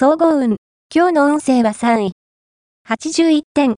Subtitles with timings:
[0.00, 0.58] 総合運。
[0.94, 2.12] 今日の運勢は3位。
[2.88, 3.74] 81点。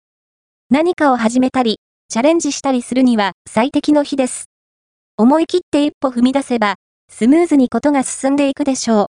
[0.69, 1.79] 何かを始めたり、
[2.11, 4.45] チャレンジしたりするには最適の日です。
[5.17, 6.75] 思い切って一歩踏み出せば、
[7.11, 9.07] スムーズにことが進んでいくでしょう。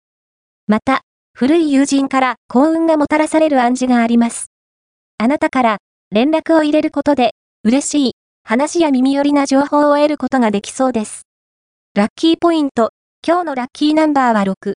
[0.67, 1.01] また、
[1.33, 4.52] 古い友人から幸運がもたらされる暗示があります。
[5.18, 5.78] あなたから
[6.12, 7.32] 連絡を入れることで、
[7.64, 8.12] 嬉しい
[8.44, 11.23] 話や耳寄りな情報を得ることができそうです。
[11.96, 12.91] ラッキーポイント。
[13.28, 14.73] 今日のラッキーナンバーは6。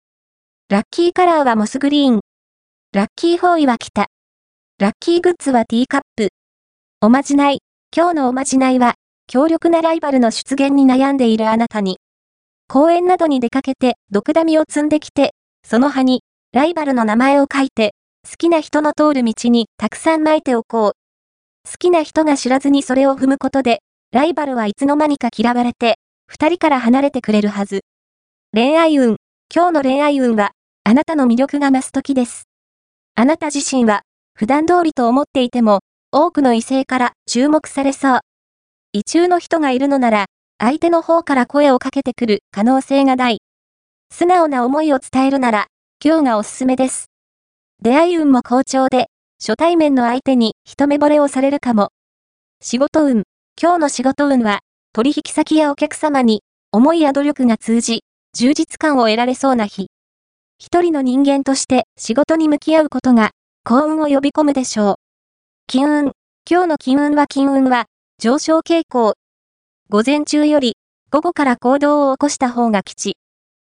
[0.72, 2.20] ラッキーカラーはモスグリーン。
[2.94, 4.06] ラッキーフォーイは北。
[4.78, 6.30] ラッキーグッズはティーカップ。
[7.02, 7.58] おまじない。
[7.94, 8.94] 今日のおまじないは、
[9.26, 11.98] 強力なライバルの出現に悩んでいるあなたに。
[12.68, 16.22] 公園などに出かけて、ドクダミを摘んできて、その葉に、
[16.54, 17.92] ライバルの名前を書いて、
[18.26, 20.92] 好きな人の通る道にたくさん撒いておこう。
[21.70, 25.96] 好きな人が知らずにそれを踏むことで、ライバルはいつの間にか嫌われて、
[26.28, 27.82] 二人から離れてくれるはず。
[28.54, 29.16] 恋愛運。
[29.54, 30.52] 今日の恋愛運は、
[30.82, 32.48] あなたの魅力が増す時です。
[33.14, 34.00] あなた自身は、
[34.34, 35.80] 普段通りと思っていても、
[36.10, 38.20] 多くの異性から注目されそう。
[38.94, 40.24] 異中の人がいるのなら、
[40.58, 43.42] 相手の方から声をかけてくる可能性が大。
[44.10, 45.66] 素直な思いを伝えるなら、
[46.02, 47.10] 今日がおすすめです。
[47.82, 51.90] 出会い運も好調で、初対面の相手に一目惚れをされるかも。
[52.62, 53.24] 仕事運。
[53.60, 54.60] 今日の仕事運は、
[54.94, 58.02] 取引先やお客様に、思いや努力が通じ、
[58.34, 59.88] 充実感を得られそうな日。
[60.58, 63.32] 一人の人間として仕事に向き合うことが
[63.64, 64.94] 幸運を呼び込むでしょう。
[65.66, 66.12] 金運。
[66.50, 67.84] 今日の金運は金運は
[68.18, 69.14] 上昇傾向。
[69.90, 70.76] 午前中より
[71.10, 73.16] 午後から行動を起こした方が吉。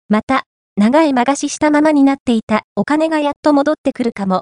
[0.09, 0.45] また、
[0.77, 4.35] 長い間貸ししたままになっていたお金がやっと戻ってくるかも。